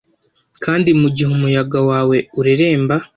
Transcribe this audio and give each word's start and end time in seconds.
Kandi 0.63 0.89
mugihe 1.01 1.29
umuyaga 1.35 1.79
wawe 1.89 2.17
ureremba 2.39 2.95